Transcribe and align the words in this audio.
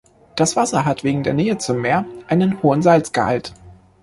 Das 0.35 0.55
Wasser 0.55 0.83
hat 0.83 1.03
wegen 1.03 1.21
der 1.21 1.35
Nähe 1.35 1.59
zum 1.59 1.79
Meer 1.79 2.05
einen 2.27 2.63
hohen 2.63 2.81
Salzgehalt. 2.81 3.53